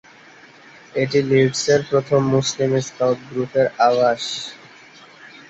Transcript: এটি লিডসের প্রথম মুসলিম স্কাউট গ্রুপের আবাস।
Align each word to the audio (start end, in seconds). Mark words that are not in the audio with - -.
এটি 0.93 1.19
লিডসের 1.29 1.81
প্রথম 1.89 2.21
মুসলিম 2.33 2.71
স্কাউট 2.87 3.19
গ্রুপের 3.29 3.67
আবাস। 3.87 4.23